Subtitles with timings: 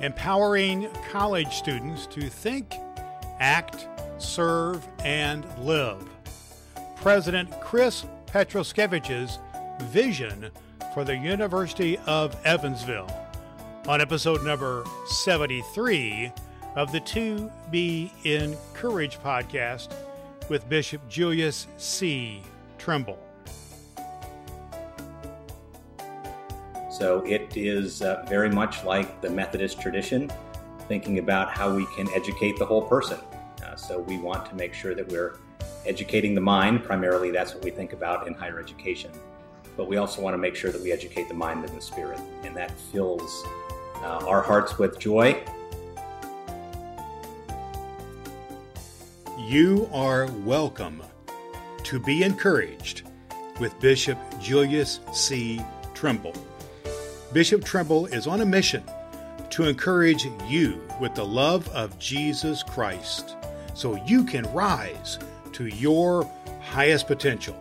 [0.00, 2.74] empowering college students to think,
[3.38, 3.86] act,
[4.18, 6.08] serve, and live.
[6.96, 9.38] President Chris Pietruszkiewicz's
[9.84, 10.50] vision
[10.94, 13.08] for the University of Evansville
[13.86, 16.32] on episode number 73
[16.76, 19.92] of the To Be Encouraged podcast
[20.48, 22.42] with Bishop Julius C.
[22.78, 23.18] Trimble.
[27.00, 30.30] So it is uh, very much like the Methodist tradition,
[30.86, 33.18] thinking about how we can educate the whole person.
[33.64, 35.38] Uh, so we want to make sure that we're
[35.86, 36.84] educating the mind.
[36.84, 39.10] Primarily, that's what we think about in higher education.
[39.78, 42.20] But we also want to make sure that we educate the mind and the spirit,
[42.42, 43.44] and that fills
[44.02, 45.42] uh, our hearts with joy.
[49.38, 51.02] You are welcome
[51.82, 53.04] to be encouraged
[53.58, 55.62] with Bishop Julius C.
[55.94, 56.34] Trimble.
[57.32, 58.82] Bishop Trimble is on a mission
[59.50, 63.36] to encourage you with the love of Jesus Christ
[63.74, 65.16] so you can rise
[65.52, 66.28] to your
[66.60, 67.56] highest potential.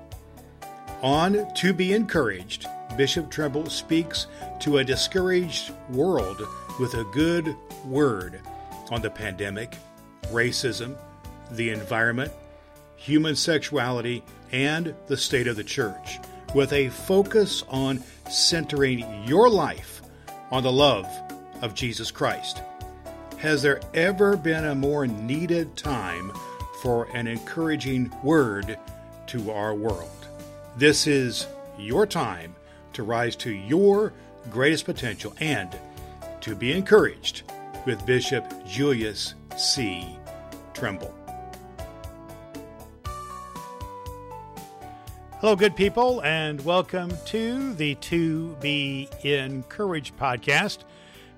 [1.04, 2.66] On To Be Encouraged,
[2.98, 4.26] Bishop Trimble speaks
[4.62, 6.42] to a discouraged world
[6.80, 8.40] with a good word
[8.90, 9.78] on the pandemic,
[10.32, 10.98] racism,
[11.52, 12.32] the environment,
[12.96, 16.20] human sexuality, and the state of the church
[16.54, 20.02] with a focus on centering your life
[20.52, 21.08] on the love
[21.62, 22.62] of Jesus Christ.
[23.38, 26.32] Has there ever been a more needed time
[26.82, 28.78] for an encouraging word
[29.28, 30.28] to our world?
[30.78, 32.56] This is your time
[32.94, 34.14] to rise to your
[34.50, 35.78] greatest potential and
[36.42, 37.44] to be encouraged
[37.86, 40.18] with Bishop Julius C.
[40.74, 41.19] Trimble.
[45.42, 50.80] Hello, good people, and welcome to the To Be Encouraged podcast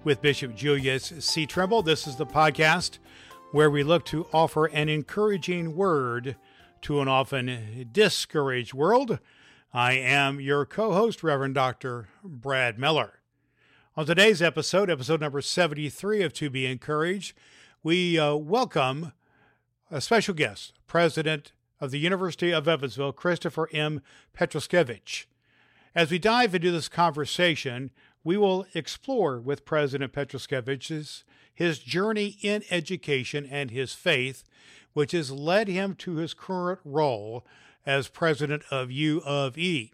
[0.04, 1.46] with Bishop Julius C.
[1.46, 1.84] Trimble.
[1.84, 2.98] This is the podcast
[3.52, 6.36] where we look to offer an encouraging word
[6.82, 9.20] to an often discouraged world.
[9.72, 12.10] I am your co host, Reverend Dr.
[12.24, 13.20] Brad Miller.
[13.96, 17.38] On today's episode, episode number 73 of To Be Encouraged,
[17.84, 19.12] we uh, welcome
[19.92, 21.52] a special guest, President
[21.82, 24.02] of the University of Evansville, Christopher M.
[24.38, 25.26] Pietruszkiewicz.
[25.94, 27.92] As we dive into this conversation,
[28.24, 34.44] we will explore with President Pietruszkiewicz his journey in education and his faith,
[34.94, 37.46] which has led him to his current role
[37.86, 39.92] as president of U of E.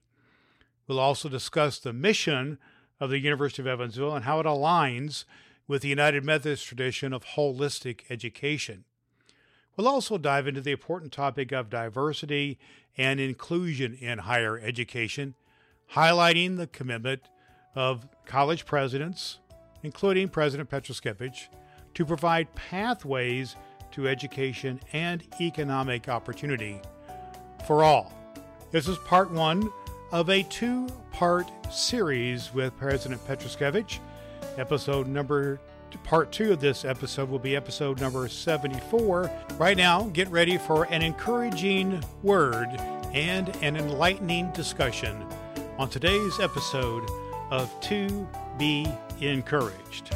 [0.88, 2.58] We'll also discuss the mission
[3.00, 5.26] of the University of Evansville and how it aligns
[5.68, 8.86] with the United Methodist tradition of holistic education.
[9.78, 12.58] We'll also dive into the important topic of diversity
[12.98, 15.36] and inclusion in higher education,
[15.94, 17.22] highlighting the commitment
[17.76, 19.38] of college presidents,
[19.84, 21.50] including President Pietruszkiewicz,
[21.94, 23.56] to provide pathways
[23.92, 26.82] to education and economic opportunity
[27.68, 28.12] for all.
[28.72, 29.72] This is part one
[30.12, 34.00] of a two part series with President Pietruszkiewicz.
[34.58, 35.60] Episode number
[36.04, 39.32] part two of this episode will be episode number 74.
[39.58, 42.70] Right now, get ready for an encouraging word
[43.14, 45.26] and an enlightening discussion
[45.78, 47.08] on today's episode
[47.52, 48.28] of To
[48.58, 48.88] Be
[49.22, 50.16] Encouraged.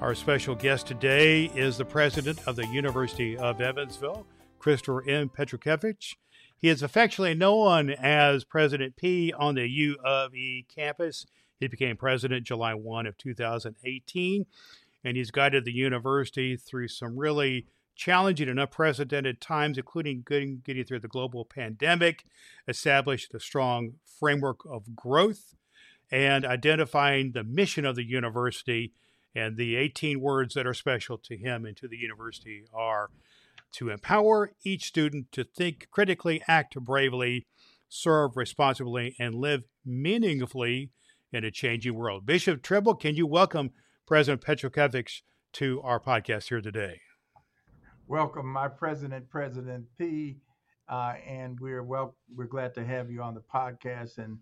[0.00, 4.26] Our special guest today is the president of the University of Evansville,
[4.58, 5.28] Christopher M.
[5.28, 6.16] Pietruszkiewicz.
[6.56, 11.26] He is affectionately known as President P on the U of E campus.
[11.62, 14.46] He became president July 1 of 2018,
[15.04, 20.84] and he's guided the university through some really challenging and unprecedented times, including getting, getting
[20.84, 22.24] through the global pandemic,
[22.66, 25.54] established a strong framework of growth,
[26.10, 28.92] and identifying the mission of the university.
[29.34, 33.08] And the 18 words that are special to him and to the university are
[33.74, 37.46] to empower each student to think critically, act bravely,
[37.88, 40.90] serve responsibly, and live meaningfully
[41.32, 42.26] in a changing world.
[42.26, 43.70] Bishop Trimble, can you welcome
[44.06, 45.22] President Pietruszkiewicz
[45.54, 47.00] to our podcast here today?
[48.06, 50.36] Welcome, my president, President P,
[50.88, 52.14] uh, and we're well.
[52.34, 54.38] We're glad to have you on the podcast, and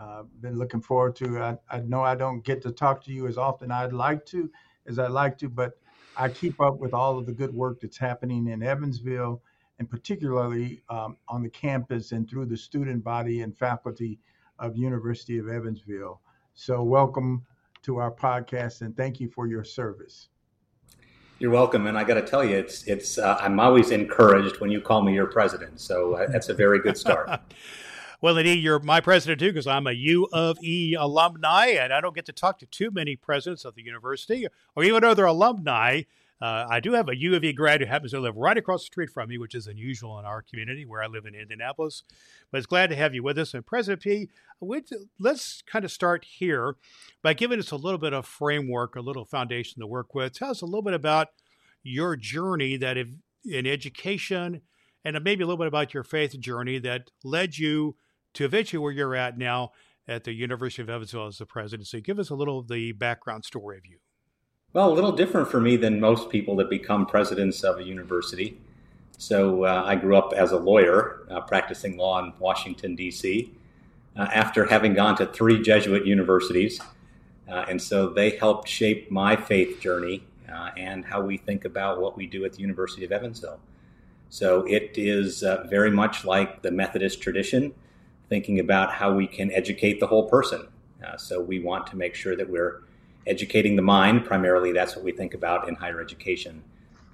[0.00, 1.38] uh, been looking forward to.
[1.38, 4.50] I, I know I don't get to talk to you as often I'd like to,
[4.86, 5.78] as I'd like to, but
[6.16, 9.42] I keep up with all of the good work that's happening in Evansville,
[9.78, 14.18] and particularly um, on the campus and through the student body and faculty
[14.58, 16.20] of University of Evansville.
[16.54, 17.46] So, welcome
[17.82, 20.28] to our podcast and thank you for your service.
[21.38, 23.16] You're welcome, and I got to tell you, it's it's.
[23.16, 26.80] Uh, I'm always encouraged when you call me your president, so uh, that's a very
[26.80, 27.40] good start.
[28.22, 32.02] Well, indeed, you're my president too, because I'm a U of E alumni, and I
[32.02, 36.02] don't get to talk to too many presidents of the university or even other alumni.
[36.40, 38.82] Uh, I do have a U of E grad who happens to live right across
[38.82, 42.02] the street from me, which is unusual in our community where I live in Indianapolis.
[42.50, 43.52] But it's glad to have you with us.
[43.52, 44.30] And President P,
[45.18, 46.76] let's kind of start here
[47.22, 50.32] by giving us a little bit of framework, a little foundation to work with.
[50.32, 51.28] Tell us a little bit about
[51.82, 54.62] your journey that in education
[55.04, 57.96] and maybe a little bit about your faith journey that led you
[58.34, 59.72] to eventually where you're at now
[60.06, 62.00] at the University of Evansville as the presidency.
[62.00, 63.98] Give us a little of the background story of you.
[64.72, 68.56] Well, a little different for me than most people that become presidents of a university.
[69.18, 73.52] So uh, I grew up as a lawyer, uh, practicing law in Washington, D.C.,
[74.16, 76.80] uh, after having gone to three Jesuit universities.
[77.48, 82.00] Uh, and so they helped shape my faith journey uh, and how we think about
[82.00, 83.58] what we do at the University of Evansville.
[84.28, 87.74] So it is uh, very much like the Methodist tradition
[88.28, 90.68] thinking about how we can educate the whole person.
[91.16, 92.82] So we want to make sure that we're
[93.26, 94.24] educating the mind.
[94.24, 96.62] Primarily, that's what we think about in higher education.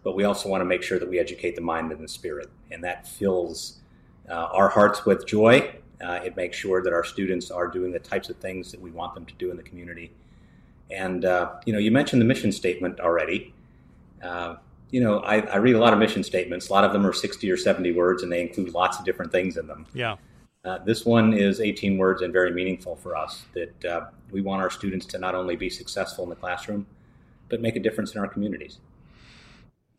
[0.03, 2.49] But we also want to make sure that we educate the mind and the spirit.
[2.71, 3.81] And that fills
[4.29, 5.75] uh, our hearts with joy.
[6.01, 8.91] Uh, it makes sure that our students are doing the types of things that we
[8.91, 10.13] want them to do in the community.
[10.91, 13.53] And, uh, you know, you mentioned the mission statement already.
[14.23, 14.57] Uh,
[14.91, 16.69] you know, I, I, read a lot of mission statements.
[16.69, 19.33] A lot of them are 60 or 70 words, and they include lots of different
[19.33, 19.87] things in them.
[19.93, 20.17] Yeah.
[20.67, 24.61] Uh, this one is 18 words and very meaningful for us that uh, we want
[24.61, 26.85] our students to not only be successful in the classroom,
[27.49, 28.81] but make a difference in our communities.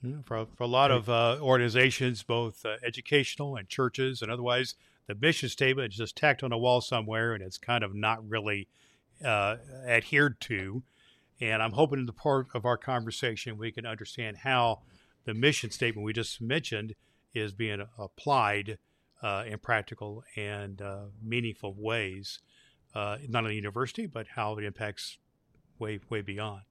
[0.04, 4.76] Yeah, for, for a lot of uh, organizations, both uh, educational and churches and otherwise,
[5.08, 8.28] the mission statement is just tacked on a wall somewhere and it's kind of not
[8.28, 8.68] really
[9.24, 9.56] uh,
[9.88, 10.84] adhered to.
[11.40, 14.82] And I'm hoping in the part of our conversation we can understand how
[15.24, 16.94] the mission statement we just mentioned
[17.34, 18.80] is being applied
[19.22, 22.40] uh, in practical and uh, meaningful ways,
[22.96, 25.18] uh, not only university, but how it impacts
[25.80, 26.62] way, way beyond.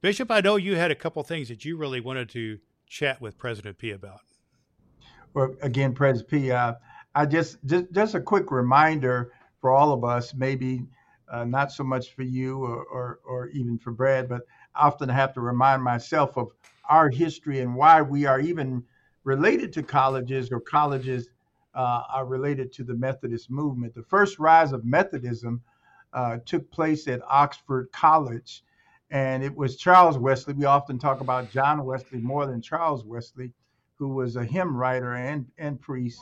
[0.00, 3.36] Bishop, I know you had a couple things that you really wanted to chat with
[3.36, 4.20] President P about.
[5.34, 6.74] Well, again, President P, uh,
[7.14, 10.86] I just, just just a quick reminder for all of us, maybe
[11.30, 14.42] uh, not so much for you or, or, or even for Brad, but
[14.74, 16.52] I often have to remind myself of
[16.88, 18.82] our history and why we are even
[19.24, 21.28] related to colleges or colleges
[21.74, 23.94] uh, are related to the Methodist movement.
[23.94, 25.62] The first rise of Methodism
[26.12, 28.64] uh, took place at Oxford College,
[29.10, 30.54] and it was Charles Wesley.
[30.54, 33.52] We often talk about John Wesley more than Charles Wesley,
[33.96, 36.20] who was a hymn writer and, and priest.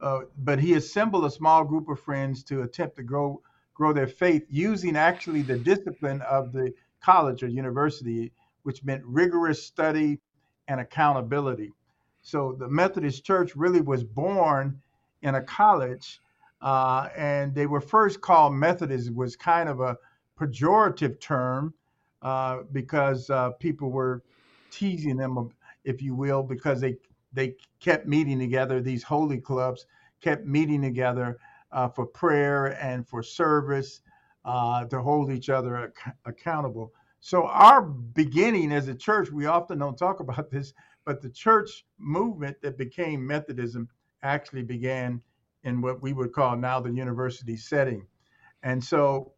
[0.00, 3.42] Uh, but he assembled a small group of friends to attempt to grow
[3.74, 6.70] grow their faith using actually the discipline of the
[7.00, 8.30] college or university,
[8.62, 10.20] which meant rigorous study
[10.68, 11.72] and accountability.
[12.22, 14.80] So the Methodist Church really was born
[15.22, 16.20] in a college,
[16.60, 19.12] uh, and they were first called Methodist.
[19.14, 19.96] was kind of a
[20.38, 21.74] pejorative term
[22.22, 24.22] uh, because uh, people were
[24.70, 25.50] teasing them,
[25.84, 26.96] if you will, because they
[27.32, 28.80] they kept meeting together.
[28.80, 29.86] These holy clubs
[30.20, 31.38] kept meeting together
[31.72, 34.00] uh, for prayer and for service
[34.44, 36.92] uh, to hold each other ac- accountable.
[37.20, 40.72] So our beginning as a church, we often don't talk about this,
[41.04, 43.88] but the church movement that became Methodism
[44.22, 45.22] actually began
[45.64, 48.06] in what we would call now the university setting.
[48.62, 49.32] And so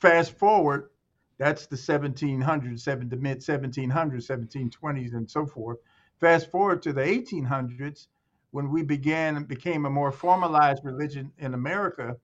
[0.00, 0.90] fast forward,
[1.38, 5.78] that's the 1700s, the mid 1700s, 1720s, and so forth.
[6.20, 8.06] Fast forward to the 1800s,
[8.52, 12.16] when we began became a more formalized religion in America.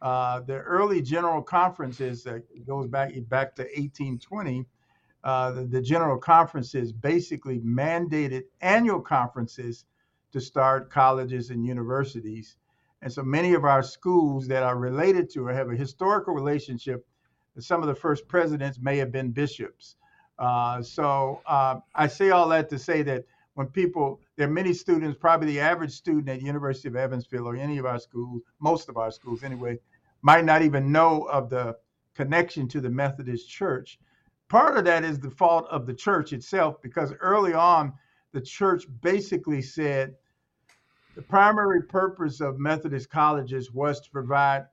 [0.00, 4.66] Uh, the early general conferences that goes back back to 1820
[5.22, 9.84] uh, the, general conferences basically mandated annual conferences
[10.32, 12.56] to start colleges and universities.
[13.02, 17.06] And so many of our schools that are related to or have a historical relationship,
[17.58, 19.96] some of the first presidents may have been bishops.
[20.38, 23.24] Uh, so uh, I say all that to say that
[23.54, 27.46] when people, there are many students, probably the average student at the University of Evansville
[27.46, 29.78] or any of our schools, most of our schools anyway,
[30.22, 31.76] might not even know of the
[32.14, 33.98] connection to the Methodist Church
[34.50, 37.94] part of that is the fault of the church itself because early on
[38.32, 40.14] the church basically said
[41.14, 44.66] the primary purpose of methodist colleges was to provide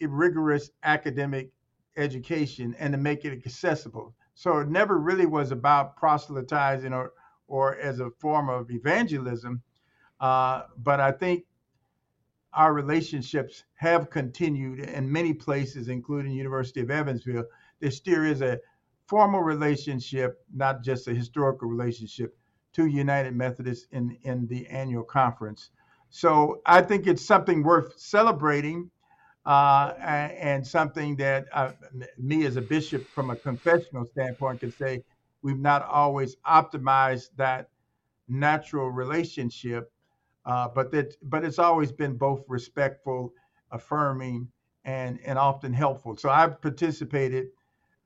[0.00, 1.50] rigorous academic
[1.96, 4.14] education and to make it accessible.
[4.34, 7.12] So it never really was about proselytizing or
[7.46, 9.62] or as a form of evangelism
[10.20, 11.44] uh, but i think
[12.54, 17.44] our relationships have continued in many places including university of evansville.
[17.80, 18.60] There still is a
[19.06, 22.36] formal relationship, not just a historical relationship,
[22.72, 25.70] to United Methodist in, in the annual conference.
[26.10, 28.90] So I think it's something worth celebrating
[29.46, 31.72] uh, and something that uh,
[32.18, 35.04] me as a bishop, from a confessional standpoint, can say
[35.42, 37.68] we've not always optimized that
[38.28, 39.92] natural relationship,
[40.46, 43.32] uh, but that but it's always been both respectful,
[43.70, 44.48] affirming,
[44.84, 46.16] and and often helpful.
[46.16, 47.48] So I've participated.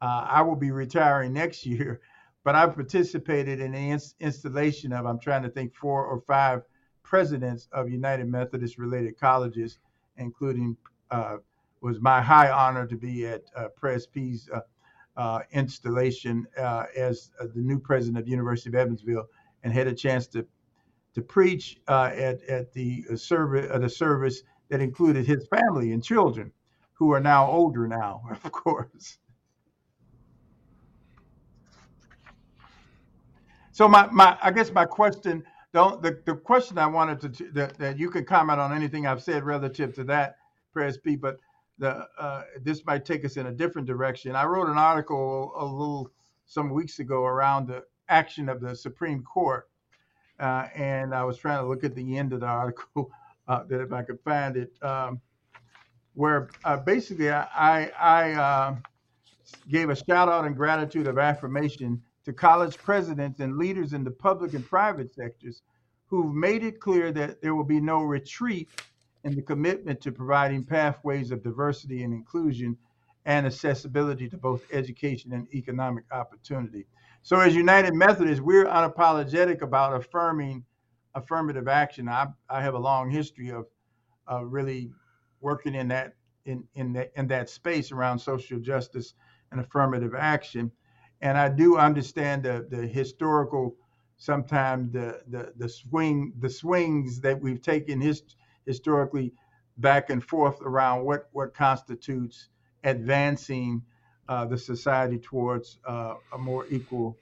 [0.01, 2.01] Uh, I will be retiring next year,
[2.45, 6.63] but I've participated in the ins- installation of I'm trying to think four or five
[7.03, 9.79] presidents of United Methodist related colleges,
[10.17, 10.77] including
[11.11, 11.39] uh,
[11.81, 14.61] was my high honor to be at uh, Pres P's uh,
[15.17, 19.27] uh, installation uh, as uh, the new president of University of Evansville,
[19.63, 20.47] and had a chance to
[21.15, 26.53] to preach at at the service at a service that included his family and children,
[26.93, 29.19] who are now older now, of course.
[33.79, 37.79] So my, my I guess my question the, the, the question I wanted to that,
[37.79, 40.39] that you can comment on anything I've said relative to that
[40.73, 41.39] Pres P, but
[41.79, 44.35] the uh, this might take us in a different direction.
[44.35, 46.11] I wrote an article a little
[46.47, 49.69] some weeks ago around the action of the Supreme Court,
[50.41, 53.13] uh, and I was trying to look at the end of the article
[53.47, 55.21] uh, that if I could find it, um,
[56.15, 58.77] where uh, basically I I, I uh,
[59.71, 64.11] gave a shout out and gratitude of affirmation to college presidents and leaders in the
[64.11, 65.63] public and private sectors
[66.09, 68.69] who've made it clear that there will be no retreat
[69.25, 72.77] in the commitment to providing pathways of diversity and inclusion
[73.25, 76.85] and accessibility to both education and economic opportunity.
[77.23, 80.67] So, as United Methodists, we're unapologetic about affirming
[81.15, 82.11] affirmative action.
[82.11, 83.65] I, I have a long history of
[84.31, 84.91] uh, really
[85.41, 86.13] working in that
[86.45, 89.15] in in that in that space around social justice
[89.51, 90.71] and affirmative action
[91.21, 93.77] and I do understand the the historical,
[94.17, 98.23] sometimes the the the swing the swings that we've taken his,
[98.67, 99.33] historically
[99.79, 102.49] back and forth around what what constitutes
[102.85, 103.83] advancing
[104.29, 107.19] uh, the society towards uh, a more equal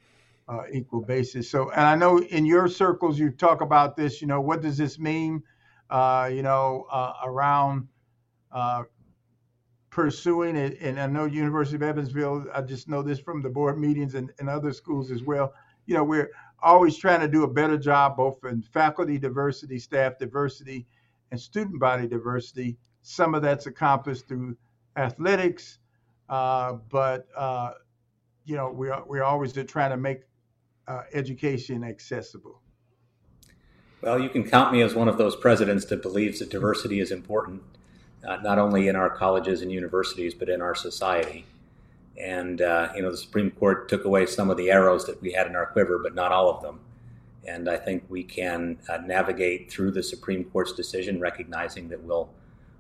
[0.49, 1.51] uh, equal basis.
[1.51, 4.21] So, and I know in your circles you talk about this.
[4.21, 5.43] You know, what does this mean?
[5.91, 7.89] Uh, you know, uh, around
[8.53, 8.85] uh,
[9.97, 10.77] pursuing it.
[10.83, 14.31] And I know University of Evansville, I just know this from the board meetings and,
[14.39, 15.55] and other schools as well.
[15.87, 16.31] You know, we're
[16.63, 20.87] always trying to do a better job both in faculty diversity, staff diversity,
[21.31, 22.77] and student body diversity.
[23.01, 24.59] Some of that's accomplished through
[24.97, 25.79] athletics,
[26.29, 27.71] uh, but uh,
[28.45, 30.25] you know we're we're always trying to make
[30.89, 32.61] uh, education accessible.
[34.03, 37.11] Well, you can count me as one of those presidents that believes that diversity is
[37.11, 37.63] important
[38.27, 41.47] uh, not only in our colleges and universities, but in our society.
[42.19, 45.33] And, uh, you know, the Supreme Court took away some of the arrows that we
[45.33, 46.81] had in our quiver, but not all of them.
[47.47, 52.29] And I think we can uh, navigate through the Supreme Court's decision, recognizing that we'll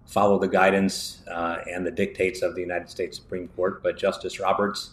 [0.06, 3.82] follow the guidance uh, and the dictates of the United States Supreme Court.
[3.82, 4.90] But Justice Roberts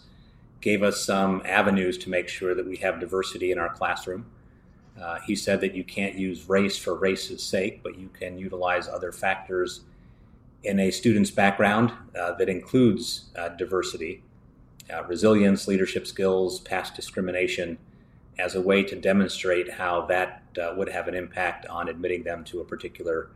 [0.60, 4.26] gave us some avenues to make sure that we have diversity in our classroom.
[5.00, 8.88] Uh, he said that you can't use race for race's sake, but you can utilize
[8.88, 9.80] other factors
[10.64, 14.22] in a student's background uh, that includes uh, diversity,
[14.92, 17.78] uh, resilience, leadership skills, past discrimination,
[18.38, 22.42] as a way to demonstrate how that uh, would have an impact on admitting them
[22.44, 23.30] to a particular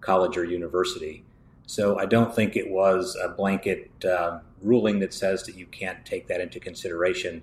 [0.00, 1.24] college or university.
[1.66, 6.04] So I don't think it was a blanket uh, ruling that says that you can't
[6.04, 7.42] take that into consideration.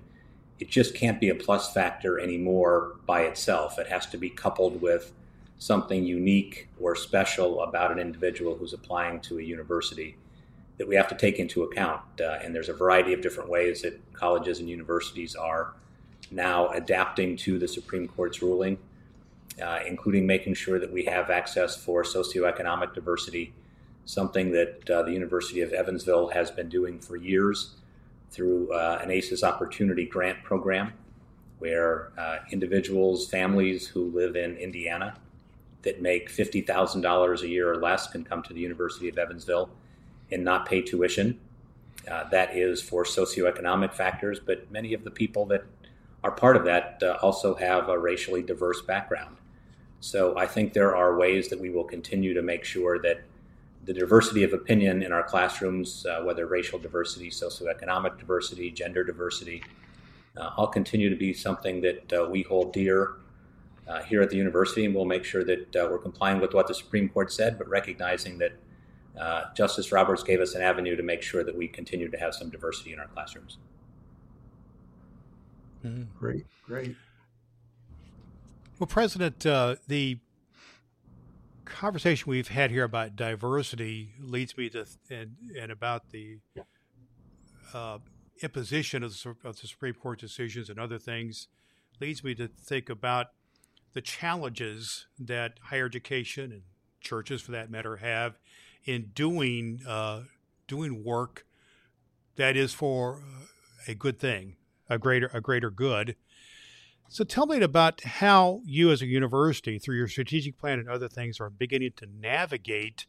[0.60, 3.78] It just can't be a plus factor anymore by itself.
[3.78, 5.12] It has to be coupled with
[5.62, 10.16] something unique or special about an individual who's applying to a university
[10.76, 12.02] that we have to take into account.
[12.20, 15.74] Uh, and there's a variety of different ways that colleges and universities are
[16.32, 18.76] now adapting to the Supreme Court's ruling,
[19.64, 23.54] uh, including making sure that we have access for socioeconomic diversity,
[24.04, 27.76] something that uh, the University of Evansville has been doing for years
[28.32, 30.92] through uh, an ACES Opportunity Grant Program,
[31.60, 35.14] where uh, individuals, families who live in Indiana
[35.82, 39.70] that make $50,000 a year or less can come to the University of Evansville
[40.30, 41.38] and not pay tuition.
[42.10, 45.64] Uh, that is for socioeconomic factors, but many of the people that
[46.24, 49.36] are part of that uh, also have a racially diverse background.
[50.00, 53.22] So I think there are ways that we will continue to make sure that
[53.84, 59.62] the diversity of opinion in our classrooms, uh, whether racial diversity, socioeconomic diversity, gender diversity,
[60.36, 63.14] uh, all continue to be something that uh, we hold dear
[63.92, 66.66] uh, here at the university, and we'll make sure that uh, we're complying with what
[66.66, 68.52] the Supreme Court said, but recognizing that
[69.20, 72.34] uh, Justice Roberts gave us an avenue to make sure that we continue to have
[72.34, 73.58] some diversity in our classrooms.
[75.84, 76.04] Mm-hmm.
[76.18, 76.96] Great, great.
[78.78, 80.18] Well, President, uh, the
[81.66, 86.38] conversation we've had here about diversity leads me to and and about the
[87.74, 87.98] uh,
[88.42, 91.48] imposition of the, of the Supreme Court decisions and other things
[92.00, 93.28] leads me to think about
[93.92, 96.62] the challenges that higher education and
[97.00, 98.38] churches, for that matter, have
[98.84, 100.22] in doing uh,
[100.66, 101.46] doing work
[102.36, 103.22] that is for
[103.86, 104.56] a good thing,
[104.88, 106.16] a greater a greater good.
[107.08, 111.08] So tell me about how you, as a university, through your strategic plan and other
[111.08, 113.04] things, are beginning to navigate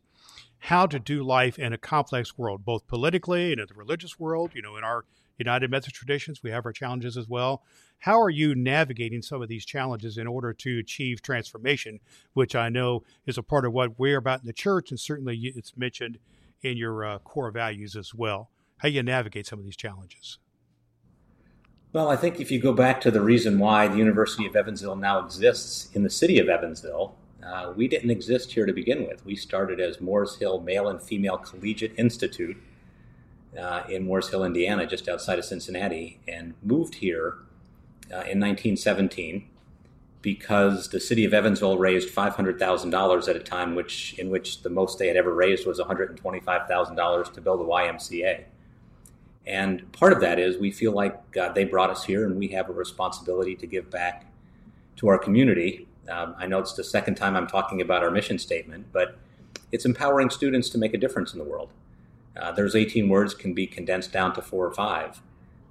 [0.58, 4.52] how to do life in a complex world, both politically and in the religious world.
[4.54, 5.06] You know, in our
[5.38, 7.64] United Methodist traditions, we have our challenges as well.
[8.00, 12.00] How are you navigating some of these challenges in order to achieve transformation,
[12.34, 15.38] which I know is a part of what we're about in the church, and certainly
[15.38, 16.20] it's mentioned
[16.62, 18.50] in your uh, core values as well?
[18.78, 20.38] How you navigate some of these challenges?
[21.94, 24.96] Well, I think if you go back to the reason why the University of Evansville
[24.96, 29.26] now exists in the city of Evansville, uh, we didn't exist here to begin with.
[29.26, 32.58] We started as Moores Hill Male and Female Collegiate Institute
[33.60, 37.38] uh, in Moores Hill, Indiana, just outside of Cincinnati, and moved here
[38.12, 39.48] uh, in 1917
[40.22, 44.98] because the city of Evansville raised $500,000 at a time which in which the most
[44.98, 48.46] they had ever raised was $125,000 to build a YMCA.
[49.46, 52.48] And part of that is we feel like uh, they brought us here and we
[52.50, 54.26] have a responsibility to give back
[54.96, 55.88] to our community.
[56.10, 59.18] Um, I know it's the second time I'm talking about our mission statement, but
[59.74, 61.74] it's empowering students to make a difference in the world.
[62.36, 65.22] Uh, there's 18 words can be condensed down to four or five.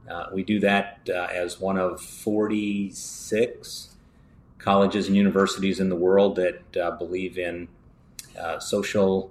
[0.08, 3.96] Uh, we do that uh, as one of 46
[4.58, 7.68] colleges and universities in the world that uh, believe in
[8.38, 9.30] uh, social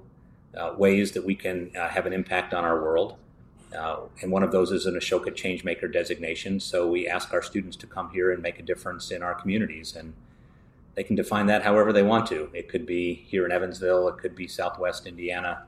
[0.58, 3.16] uh, ways that we can have an impact on our world.
[4.22, 6.60] and one of those is an Ashoka Changemaker designation.
[6.60, 9.96] So we ask our students to come here and make a difference in our communities.
[9.96, 10.14] And
[10.96, 12.50] they can define that however they want to.
[12.54, 15.64] It could be here in Evansville, it could be Southwest Indiana,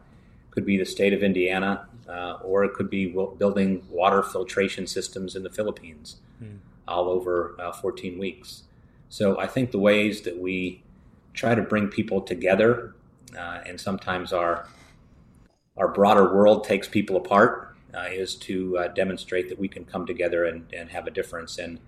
[0.54, 3.08] could be the state of Indiana, uh, or it could be
[3.38, 6.60] building water filtration systems in the Philippines mm.
[6.88, 8.64] all over uh, 14 weeks.
[9.10, 10.84] So I think the ways that we
[11.34, 12.94] try to bring people together,
[13.38, 14.68] uh, and sometimes our
[15.76, 20.06] our broader world takes people apart, uh, is to uh, demonstrate that we can come
[20.06, 21.58] together and, and have a difference.
[21.58, 21.80] And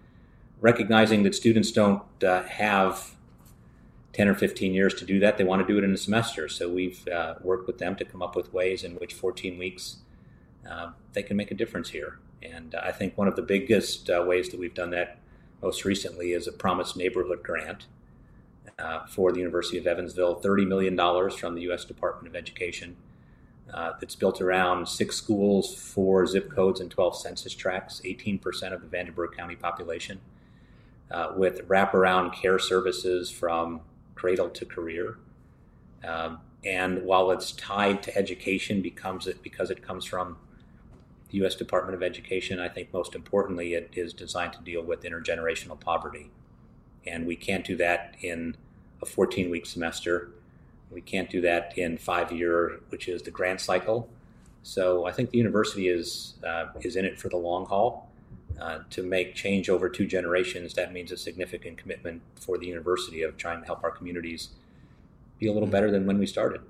[0.59, 3.14] recognizing that students don't uh, have
[4.15, 5.37] 10 or 15 years to do that.
[5.37, 6.47] They want to do it in a semester.
[6.47, 9.97] So we've uh, worked with them to come up with ways in which 14 weeks
[10.69, 12.19] uh, they can make a difference here.
[12.41, 15.17] And I think one of the biggest uh, ways that we've done that
[15.61, 17.87] most recently is a Promise Neighborhood Grant
[18.79, 20.97] uh, for the University of Evansville, $30 million
[21.31, 21.83] from the U.S.
[21.83, 22.95] Department of Education.
[23.73, 28.81] Uh, that's built around six schools, four zip codes, and 12 census tracts, 18% of
[28.81, 30.21] the Vanderburgh County population,
[31.09, 33.81] uh, with wraparound care services from
[34.15, 35.17] cradle to career.
[36.03, 40.37] Um, and while it's tied to education becomes it because it comes from
[41.29, 41.55] the U.S.
[41.55, 46.31] Department of Education, I think most importantly, it is designed to deal with intergenerational poverty.
[47.05, 48.55] And we can't do that in
[49.01, 50.31] a 14 week semester.
[50.89, 54.09] We can't do that in five year, which is the grant cycle.
[54.63, 58.04] So I think the university is uh, is in it for the long haul.
[58.59, 63.21] Uh, to make change over two generations, that means a significant commitment for the university
[63.21, 64.49] of trying to help our communities
[65.39, 66.61] be a little better than when we started.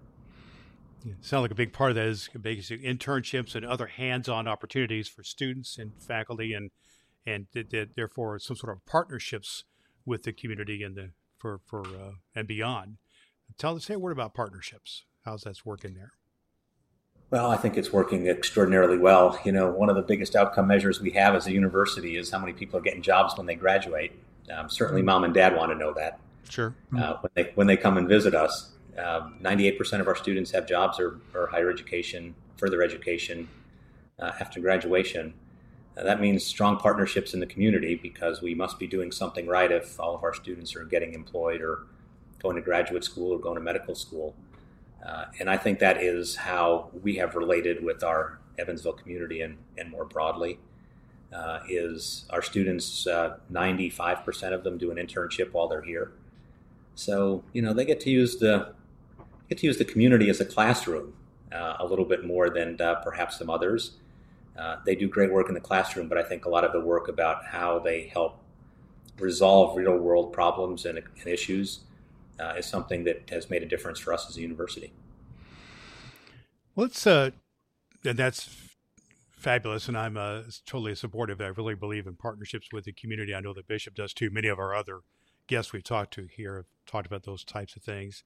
[1.04, 5.08] Yeah, sound like a big part of that is basically internships and other hands-on opportunities
[5.08, 6.72] for students and faculty, and
[7.28, 7.46] and
[7.96, 9.64] therefore some sort of partnerships
[10.06, 12.98] with the community and the for for uh, and beyond.
[13.60, 15.06] Tell us, say a word about partnerships.
[15.24, 16.14] How's that's working there?
[17.32, 19.40] Well, I think it's working extraordinarily well.
[19.44, 22.40] You know, one of the biggest outcome measures we have as a university is how
[22.40, 24.12] many people are getting jobs when they graduate.
[24.54, 25.08] Um, certainly, mm-hmm.
[25.08, 26.20] mom and dad want to know that.
[26.50, 26.76] Sure.
[26.98, 30.52] Uh, when they when they come and visit us, um, ninety-eight percent of our students
[30.52, 33.48] have jobs or, or higher education, further education
[34.20, 35.34] uh, after graduation.
[35.96, 40.00] That means strong partnerships in the community because we must be doing something right if
[40.00, 41.88] all of our students are getting employed or
[42.40, 44.36] going to graduate school or going to medical school.
[45.06, 49.58] Uh, and I think that is how we have related with our Evansville community and,
[49.78, 50.60] and more broadly.
[51.34, 56.14] Uh, is our students, uh, 95% of them do an internship while they're here.
[56.94, 58.74] So, you know, they get to use the,
[59.50, 61.14] get to use the community as a classroom
[61.52, 63.98] uh, a little bit more than uh, perhaps some others.
[64.58, 66.80] Uh, they do great work in the classroom, but I think a lot of the
[66.80, 68.40] work about how they help
[69.20, 71.82] resolve real world problems and, and issues
[72.40, 74.94] uh, is something that has made a difference for us as a university.
[76.76, 77.32] Let's, uh,
[78.04, 78.50] and that's
[79.32, 81.40] fabulous, and I'm uh, totally supportive.
[81.40, 83.34] I really believe in partnerships with the community.
[83.34, 84.30] I know that bishop does too.
[84.30, 85.02] Many of our other
[85.48, 88.24] guests we've talked to here have talked about those types of things.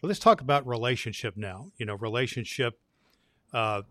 [0.00, 1.70] Well, let's talk about relationship now.
[1.76, 2.78] You know, relationship.
[3.52, 3.82] Uh,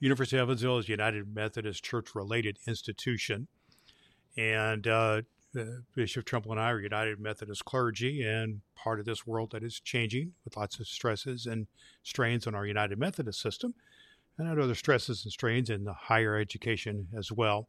[0.00, 3.48] University of Evansville is a United Methodist Church related institution,
[4.36, 5.22] and uh,
[5.94, 9.80] Bishop Trimble and I are United Methodist clergy, and part of this world that is
[9.80, 11.66] changing with lots of stresses and
[12.02, 13.74] strains on our United Methodist system.
[14.36, 17.68] And other stresses and strains in the higher education as well.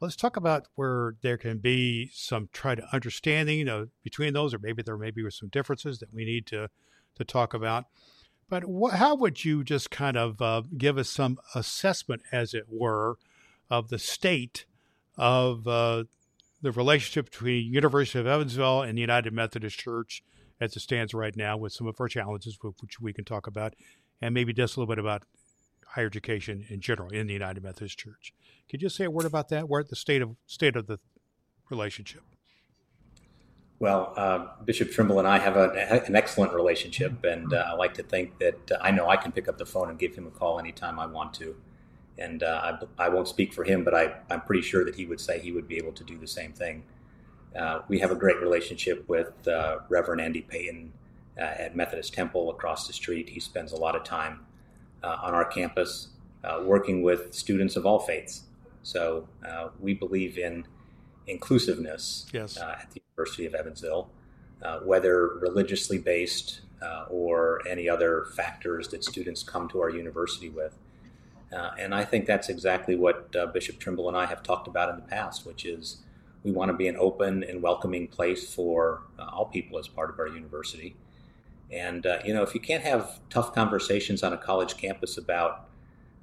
[0.00, 4.82] Let's talk about where there can be some try to understanding between those, or maybe
[4.82, 6.68] there may be some differences that we need to
[7.14, 7.84] to talk about.
[8.48, 12.64] But what, how would you just kind of uh, give us some assessment, as it
[12.68, 13.16] were,
[13.70, 14.66] of the state
[15.16, 16.04] of uh,
[16.64, 20.22] the relationship between University of Evansville and the United Methodist Church
[20.58, 23.74] as it stands right now, with some of our challenges, which we can talk about,
[24.22, 25.24] and maybe just a little bit about
[25.88, 28.32] higher education in general in the United Methodist Church.
[28.70, 29.68] Could you say a word about that?
[29.68, 30.98] Where the state of state of the
[31.68, 32.22] relationship?
[33.78, 35.70] Well, uh, Bishop Trimble and I have a,
[36.06, 39.32] an excellent relationship, and uh, I like to think that uh, I know I can
[39.32, 41.56] pick up the phone and give him a call anytime I want to.
[42.18, 45.04] And uh, I, I, won't speak for him, but I, am pretty sure that he
[45.04, 46.84] would say he would be able to do the same thing.
[47.58, 50.92] Uh, we have a great relationship with uh, Reverend Andy Payton
[51.36, 53.28] at Methodist Temple across the street.
[53.28, 54.46] He spends a lot of time
[55.02, 56.08] on our campus
[56.62, 58.44] working with students of all faiths.
[58.84, 59.26] So
[59.80, 60.64] we believe in
[61.26, 62.56] inclusiveness yes.
[62.58, 64.10] uh, at the University of Evansville,
[64.62, 70.48] uh, whether religiously based uh, or any other factors that students come to our university
[70.48, 70.76] with.
[71.54, 74.90] Uh, and I think that's exactly what uh, Bishop Trimble and I have talked about
[74.90, 75.98] in the past, which is
[76.42, 80.10] we want to be an open and welcoming place for uh, all people as part
[80.10, 80.96] of our university.
[81.70, 85.66] And you know, if you can't have tough conversations on a college campus about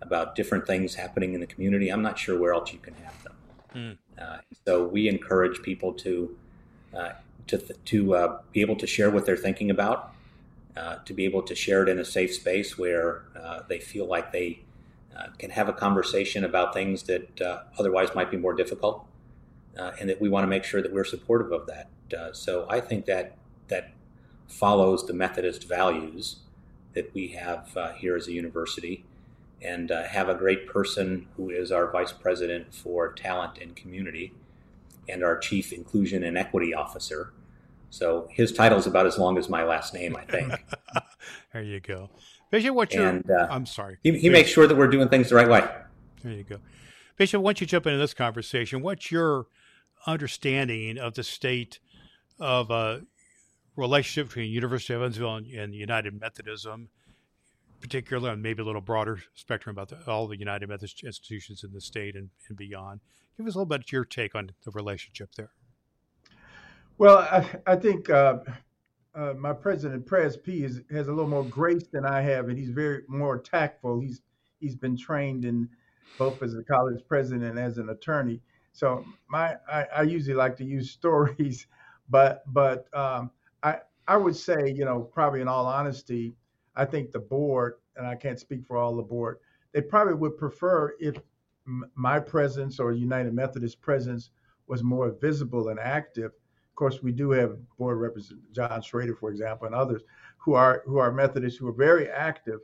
[0.02, 3.24] about different things happening in the community, I'm not sure where else you can have
[3.24, 3.34] them.
[3.76, 3.98] Mm.
[4.22, 6.38] Uh, so we encourage people to
[6.96, 7.12] uh,
[7.48, 10.13] to to uh, be able to share what they're thinking about,
[10.76, 14.06] uh, to be able to share it in a safe space where uh, they feel
[14.06, 14.60] like they
[15.17, 17.41] uh, can have a conversation about things that
[17.78, 19.06] otherwise might be more difficult,
[19.76, 21.89] and that we want to make sure that we're supportive of that.
[22.36, 23.91] so I think that that
[24.47, 26.38] follows the Methodist values
[26.93, 29.06] that we have here as a university
[29.62, 34.34] and uh, have a great person who is our vice president for talent and community
[35.08, 37.32] and our chief inclusion and equity officer.
[37.89, 40.65] So his title is about as long as my last name, I think.
[41.54, 42.10] there you go.
[42.51, 43.07] Bishop, what's your?
[43.07, 43.97] And, uh, I'm sorry.
[44.03, 45.67] He, he makes sure that we're doing things the right way.
[46.23, 46.57] There you go.
[47.17, 49.47] Bishop, once you jump into this conversation, what's your
[50.05, 51.79] understanding of the state
[52.39, 52.99] of uh,
[53.75, 56.89] relationship between University of Evansville and, and United Methodism
[57.81, 61.73] particularly, and maybe a little broader spectrum about the, all the United Methodist institutions in
[61.73, 63.01] the state and, and beyond.
[63.37, 65.49] Give us a little bit of your take on the relationship there.
[66.97, 68.37] Well, I, I think uh,
[69.13, 72.58] uh, my president, Pres P, is, has a little more grace than I have, and
[72.58, 74.00] he's very more tactful.
[74.00, 74.21] He's
[74.60, 75.67] he's been trained in
[76.17, 78.41] both as a college president and as an attorney.
[78.74, 81.67] So my I, I usually like to use stories,
[82.10, 83.32] but but um,
[83.63, 86.34] I I would say you know probably in all honesty,
[86.76, 89.39] I think the board, and I can't speak for all the board,
[89.74, 91.17] they probably would prefer if
[91.95, 94.32] my presence or United Methodist presence
[94.67, 96.32] was more visible and active.
[96.71, 100.03] Of course, we do have board representative John Schrader, for example, and others
[100.38, 102.62] who are who are Methodists who are very active.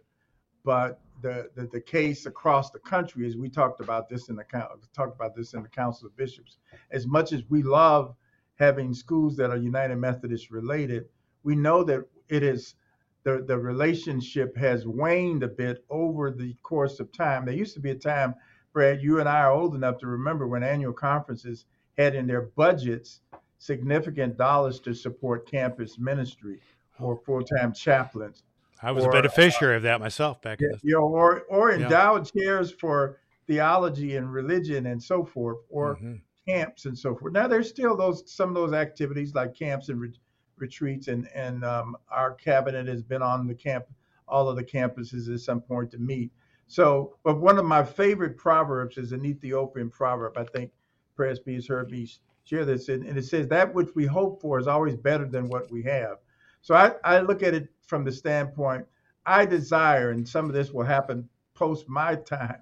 [0.63, 4.46] But the, the, the case across the country, as we talked about this in the
[4.93, 6.58] talked about this in the Council of Bishops,
[6.91, 8.15] as much as we love
[8.56, 11.06] having schools that are United Methodist related,
[11.43, 12.76] we know that it is
[13.24, 17.46] the, the relationship has waned a bit over the course of time.
[17.46, 18.36] There used to be a time,
[18.72, 21.65] Brad, you and I are old enough to remember when annual conferences
[21.98, 23.22] had in their budgets
[23.58, 26.60] significant dollars to support campus ministry
[27.00, 28.43] or full-time chaplains.
[28.82, 31.02] I was or, a beneficiary uh, of that myself back yeah, in the you know,
[31.06, 32.43] or or endowed yeah.
[32.43, 36.15] chairs for theology and religion and so forth, or mm-hmm.
[36.48, 37.34] camps and so forth.
[37.34, 40.20] Now there's still those some of those activities like camps and re-
[40.58, 43.86] retreats, and and um, our cabinet has been on the camp,
[44.28, 46.32] all of the campuses at some point to meet.
[46.67, 50.38] So, but one of my favorite proverbs is an Ethiopian proverb.
[50.38, 50.72] I think
[51.15, 52.08] Pres P has heard me
[52.48, 55.50] share this, and, and it says that which we hope for is always better than
[55.50, 56.18] what we have.
[56.62, 58.86] So I, I look at it from the standpoint
[59.26, 62.62] I desire, and some of this will happen post my time,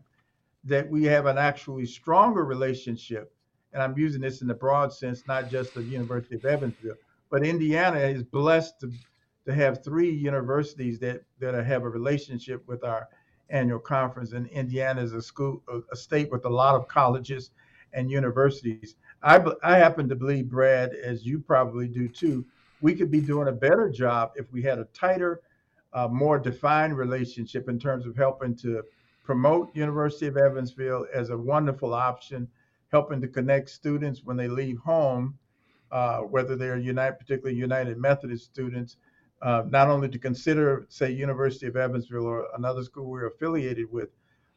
[0.64, 3.32] that we have an actually stronger relationship.
[3.72, 6.96] And I'm using this in the broad sense, not just the University of Evansville,
[7.30, 8.92] but Indiana is blessed to,
[9.46, 13.08] to have three universities that, that have a relationship with our
[13.50, 14.32] annual conference.
[14.32, 17.52] And Indiana is a school, a state with a lot of colleges
[17.94, 18.96] and universities.
[19.26, 22.46] I, I happen to believe, Brad, as you probably do too,
[22.82, 25.42] we could be doing a better job if we had a tighter,
[25.94, 28.84] uh, more defined relationship in terms of helping to
[29.24, 32.48] promote University of Evansville as a wonderful option,
[32.92, 35.36] helping to connect students when they leave home,
[35.92, 38.98] uh, whether they're United, particularly United Methodist students,
[39.42, 44.10] uh, not only to consider, say, University of Evansville or another school we're affiliated with,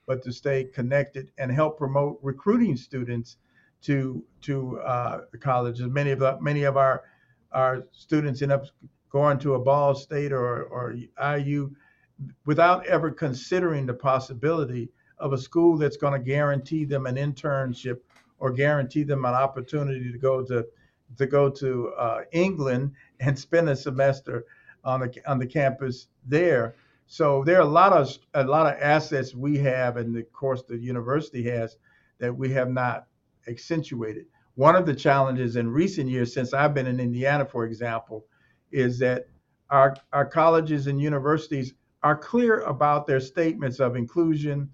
[0.07, 3.39] but to stay connected and help promote recruiting students
[3.83, 5.87] to to uh, colleges.
[5.87, 7.05] Many of the, many of our
[7.53, 8.67] our students end up
[9.11, 10.95] going to a Ball State or or
[11.37, 11.71] IU
[12.47, 17.99] without ever considering the possibility of a school that's going to guarantee them an internship
[18.39, 20.67] or guarantee them an opportunity to go to
[21.17, 24.45] to go to uh, England and spend a semester
[24.85, 26.75] on the on the campus there.
[27.07, 30.63] So there are a lot of a lot of assets we have, and of course
[30.63, 31.77] the university has
[32.19, 33.07] that we have not
[33.49, 34.27] accentuated.
[34.55, 38.27] One of the challenges in recent years, since I've been in Indiana, for example,
[38.73, 39.27] is that
[39.71, 44.71] our our colleges and universities are clear about their statements of inclusion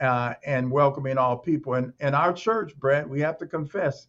[0.00, 1.74] uh, and welcoming all people.
[1.74, 4.08] And and our church, Brett, we have to confess,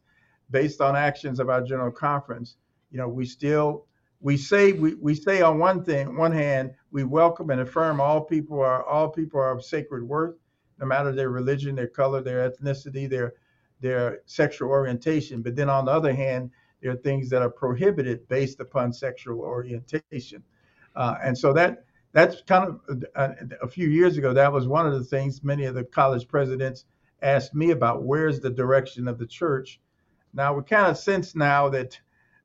[0.50, 2.58] based on actions of our general conference,
[2.91, 3.86] you know, we still
[4.21, 8.21] we say we, we say on one thing one hand we welcome and affirm all
[8.21, 10.36] people are all people are of sacred worth
[10.80, 13.34] no matter their religion their color their ethnicity their
[13.81, 16.49] their sexual orientation but then on the other hand
[16.81, 20.43] there are things that are prohibited based upon sexual orientation
[20.95, 24.67] uh, and so that that's kind of a, uh, a few years ago that was
[24.67, 26.85] one of the things many of the college presidents
[27.21, 29.79] asked me about where's the direction of the church
[30.33, 31.99] now we kind of sense now that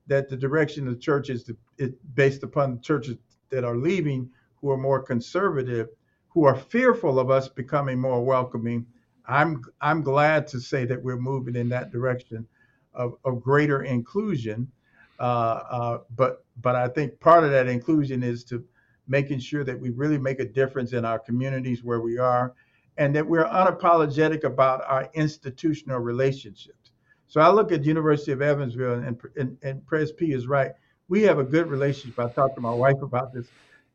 [0.06, 3.16] that the direction of the church is to, it, based upon churches
[3.50, 5.88] that are leaving who are more conservative,
[6.28, 8.86] who are fearful of us becoming more welcoming.
[9.28, 12.46] I'm I'm glad to say that we're moving in that direction
[12.94, 14.70] of, of greater inclusion.
[15.18, 15.22] Uh,
[15.70, 18.64] uh, but but I think part of that inclusion is to
[19.08, 22.54] making sure that we really make a difference in our communities where we are,
[22.98, 26.92] and that we're unapologetic about our institutional relationships.
[27.28, 30.72] So I look at the University of Evansville, and, and, and Pres P is right.
[31.08, 32.18] We have a good relationship.
[32.18, 33.46] I talked to my wife about this.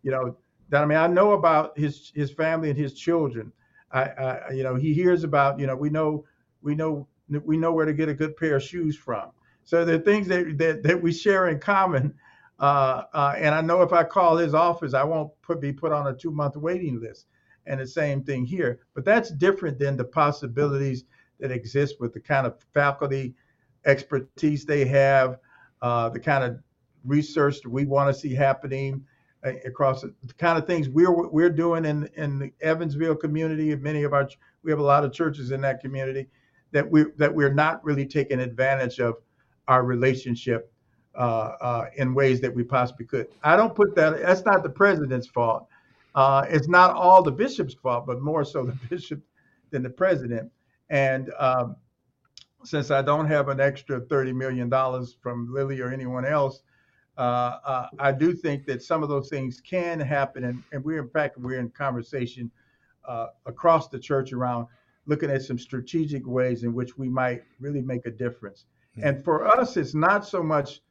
[0.03, 0.37] You know,
[0.69, 3.51] that I mean, I know about his his family and his children.
[3.93, 5.59] I, I you know, he hears about.
[5.59, 6.25] You know, we know
[6.61, 9.31] we know we know where to get a good pair of shoes from.
[9.63, 12.13] So there are things that that, that we share in common.
[12.59, 15.91] Uh, uh, and I know if I call his office, I won't put, be put
[15.91, 17.25] on a two month waiting list.
[17.65, 18.79] And the same thing here.
[18.93, 21.05] But that's different than the possibilities
[21.39, 23.35] that exist with the kind of faculty
[23.85, 25.39] expertise they have,
[25.81, 26.59] uh, the kind of
[27.03, 29.05] research that we want to see happening
[29.43, 33.75] across the, kind of things we're we're doing in in the Evansville community.
[33.75, 34.29] Many of our
[34.63, 36.27] we have a lot of churches in that community
[36.71, 39.15] that we that we're not really taking advantage of
[39.67, 40.71] our relationship
[41.15, 43.27] uh, uh, in ways that we possibly could.
[43.43, 44.21] I don't put that.
[44.21, 45.67] That's not the president's fault.
[46.15, 49.21] Uh, it's not all the bishop's fault, but more so the bishop
[49.71, 50.51] than the president.
[50.89, 51.75] And um,
[52.63, 54.69] since I don't have an extra $30 million
[55.21, 56.63] from Lilly or anyone else,
[57.21, 60.45] uh, uh, I do think that some of those things can happen.
[60.45, 62.49] And, and we're, in fact, we're in conversation
[63.07, 64.65] uh, across the church around
[65.05, 68.65] looking at some strategic ways in which we might really make a difference.
[68.97, 69.07] Mm-hmm.
[69.07, 70.81] And for us, it's not so much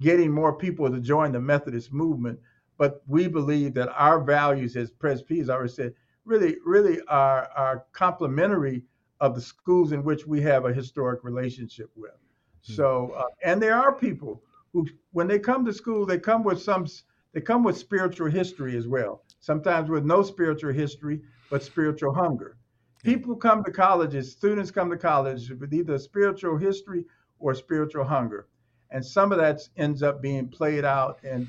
[0.00, 2.38] getting more people to join the Methodist movement,
[2.78, 5.92] but we believe that our values, as Pres P already said,
[6.24, 8.84] really, really are, are complementary
[9.20, 12.12] of the schools in which we have a historic relationship with.
[12.12, 12.74] Mm-hmm.
[12.74, 16.60] So, uh, and there are people who, when they come to school, they come with
[16.60, 16.86] some,
[17.32, 19.22] they come with spiritual history as well.
[19.40, 22.56] Sometimes with no spiritual history, but spiritual hunger.
[23.02, 27.04] People come to colleges, students come to college with either spiritual history
[27.38, 28.48] or spiritual hunger.
[28.90, 31.48] And some of that ends up being played out in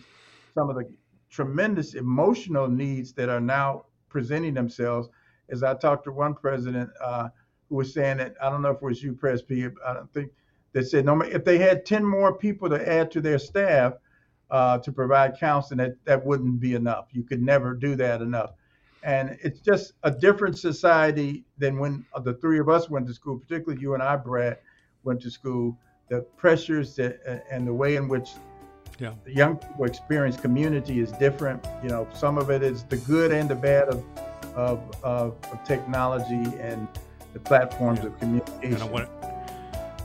[0.54, 0.86] some of the
[1.30, 5.10] tremendous emotional needs that are now presenting themselves.
[5.50, 7.30] As I talked to one president, uh,
[7.70, 9.66] who was saying that I don't know if it was you, Pres P.
[9.86, 10.32] I don't think
[10.74, 11.22] they said no.
[11.22, 13.94] If they had ten more people to add to their staff
[14.50, 17.08] uh, to provide counseling, that that wouldn't be enough.
[17.12, 18.52] You could never do that enough.
[19.04, 23.40] And it's just a different society than when the three of us went to school,
[23.40, 24.60] particularly you and I, Brad,
[25.04, 25.78] went to school.
[26.10, 28.32] The pressures that, and the way in which
[29.00, 29.14] yeah.
[29.24, 31.66] the young people experience community is different.
[31.82, 34.04] You know, some of it is the good and the bad of
[34.56, 36.88] of, of, of technology and
[37.34, 38.08] the platforms yeah.
[38.08, 39.31] of communication.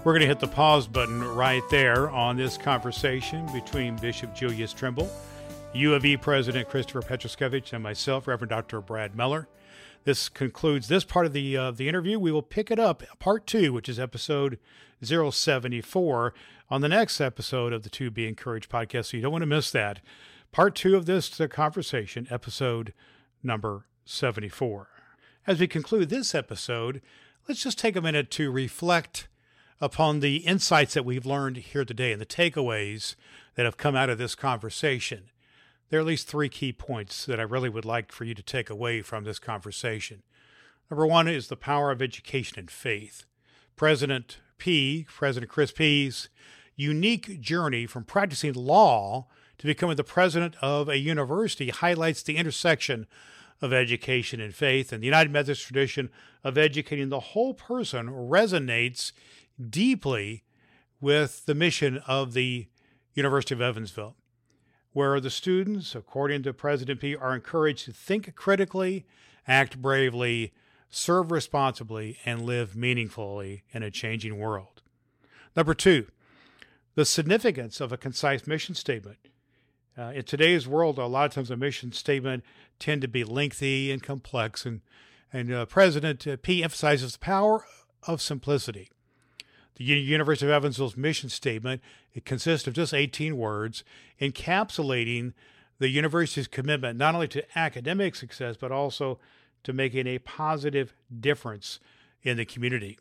[0.06, 4.72] We're going to hit the pause button right there on this conversation between Bishop Julius
[4.72, 5.10] Trimble,
[5.74, 8.80] U of E President Christopher Pietruszkiewicz, and myself, Reverend Dr.
[8.80, 9.48] Brad Miller.
[10.04, 12.20] This concludes this part of the uh, the interview.
[12.20, 14.60] We will pick it up, part two, which is episode
[15.02, 16.32] 074,
[16.70, 19.06] on the next episode of the To Be Encouraged podcast.
[19.06, 19.98] So you don't want to miss that.
[20.52, 22.94] Part two of this conversation, episode
[23.42, 24.86] number 74.
[25.48, 27.02] As we conclude this episode,
[27.48, 29.26] let's just take a minute to reflect
[29.80, 33.14] upon the insights that we've learned here today and the takeaways
[33.54, 35.24] that have come out of this conversation.
[35.88, 38.42] There are at least three key points that I really would like for you to
[38.42, 40.22] take away from this conversation.
[40.90, 43.24] Number one is the power of education and faith.
[43.76, 46.28] President P, President Chris P's
[46.76, 49.26] unique journey from practicing law
[49.58, 53.06] to becoming the president of a university highlights the intersection
[53.62, 54.92] of education and faith.
[54.92, 56.10] And the United Methodist tradition
[56.44, 59.12] of educating the whole person resonates
[59.58, 60.44] deeply
[61.00, 62.68] with the mission of the
[63.14, 64.16] University of Evansville,
[64.92, 69.06] where the students, according to President P, are encouraged to think critically,
[69.46, 70.52] act bravely,
[70.88, 74.82] serve responsibly, and live meaningfully in a changing world.
[75.54, 76.06] Number two,
[76.94, 79.18] the significance of a concise mission statement.
[79.98, 82.44] Uh, in today's world, a lot of times a mission statement
[82.78, 84.80] tend to be lengthy and complex, and
[85.32, 87.64] and uh, President uh, P emphasizes the power
[88.06, 88.90] of simplicity.
[89.76, 91.82] The University of Evansville's mission statement
[92.14, 93.84] it consists of just 18 words,
[94.20, 95.34] encapsulating
[95.78, 99.18] the university's commitment not only to academic success but also
[99.64, 101.78] to making a positive difference
[102.22, 102.98] in the community.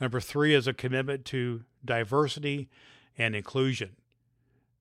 [0.00, 2.68] Number three is a commitment to diversity
[3.18, 3.96] and inclusion.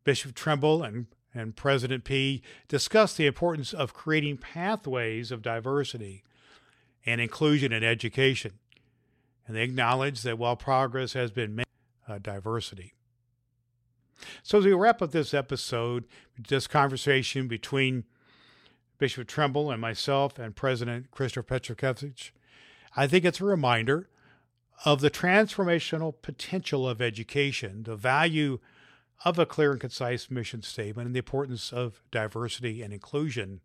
[0.03, 6.23] Bishop Trimble and, and President P discussed the importance of creating pathways of diversity
[7.05, 8.53] and inclusion in education
[9.47, 11.65] and they acknowledge that while progress has been made,
[12.07, 12.93] uh, diversity.
[14.41, 16.05] So, as we wrap up this episode,
[16.37, 18.05] this conversation between
[18.97, 22.31] Bishop Trimble and myself and President Christopher Pietruszkiewicz,
[22.95, 24.07] I think it's a reminder
[24.85, 28.59] of the transformational potential of education, the value
[29.25, 33.61] of a clear and concise mission statement, and the importance of diversity and inclusion,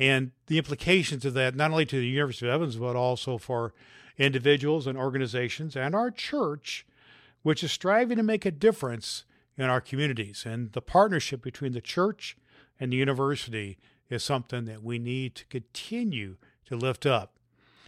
[0.00, 3.74] and the implications of that not only to the University of Evans, but also for
[4.16, 6.86] individuals and organizations, and our church,
[7.42, 9.24] which is striving to make a difference
[9.56, 10.44] in our communities.
[10.46, 12.36] And the partnership between the church
[12.80, 17.34] and the university is something that we need to continue to lift up.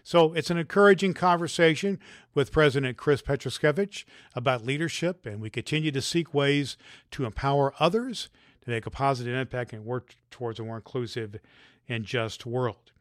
[0.05, 1.98] So it's an encouraging conversation
[2.35, 6.77] with President Chris Pietruszkiewicz about leadership, and we continue to seek ways
[7.12, 8.29] to empower others
[8.62, 11.38] to make a positive impact and work towards a more inclusive
[11.92, 12.92] and just world.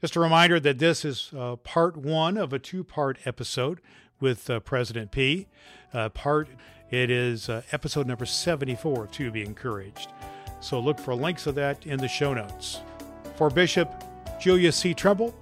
[0.00, 3.80] Just a reminder that this is uh, part one of a two part episode
[4.18, 5.46] with uh, President P.
[5.92, 6.48] Uh, part
[6.90, 10.08] it is uh, episode number 74 to be encouraged.
[10.60, 12.80] So look for links of that in the show notes.
[13.36, 13.92] For Bishop
[14.40, 14.92] Julius C.
[14.92, 15.34] Trimble,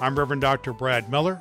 [0.00, 0.72] I'm Reverend Dr.
[0.72, 1.40] Brad Miller.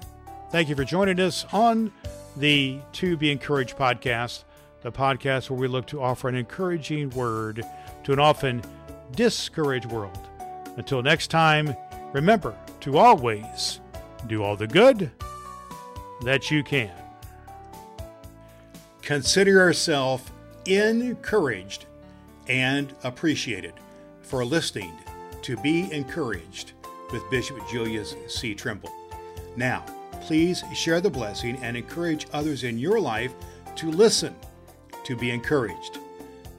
[0.50, 1.91] Thank you for joining us on
[2.36, 4.43] the To Be Encouraged podcast,
[4.82, 7.63] the podcast where we look to offer an encouraging word
[8.06, 8.63] to an often
[9.12, 10.27] discouraged world.
[10.78, 11.76] Until next time,
[12.13, 13.82] Remember to always
[14.28, 15.12] do all the good
[16.24, 16.92] that you can.
[19.02, 20.32] Consider yourself
[20.66, 21.86] encouraged
[22.48, 23.74] and appreciated
[24.22, 24.94] for listening
[25.42, 26.72] to Be Encouraged
[27.12, 28.56] with Bishop Julius C.
[28.56, 28.92] Trimble.
[29.56, 29.86] Now,
[30.22, 33.34] please share the blessing and encourage others in your life
[33.76, 34.36] to listen
[35.04, 36.00] to be encouraged.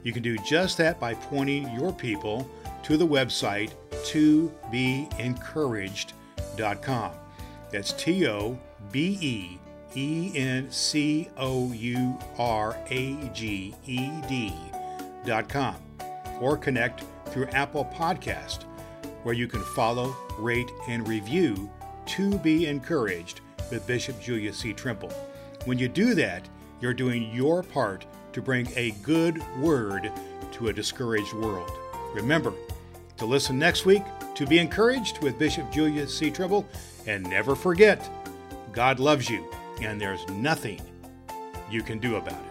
[0.03, 2.49] You can do just that by pointing your people
[2.83, 3.71] to the website
[4.05, 7.11] to be encouraged.com.
[7.71, 8.57] That's T O
[8.91, 9.59] B E
[9.95, 15.75] E N C O U R A G E D.com
[16.39, 18.63] or connect through Apple Podcast,
[19.23, 21.69] where you can follow, rate, and review
[22.07, 24.73] To Be Encouraged with Bishop Julius C.
[24.73, 25.11] Trimble.
[25.65, 26.47] When you do that,
[26.81, 30.11] you're doing your part to bring a good word
[30.53, 31.71] to a discouraged world.
[32.13, 32.53] Remember,
[33.19, 34.03] to listen next week
[34.35, 36.31] to be encouraged with Bishop Julius C.
[36.31, 36.65] Trimble.
[37.07, 38.09] And never forget,
[38.71, 39.49] God loves you,
[39.81, 40.81] and there's nothing
[41.69, 42.48] you can do about it.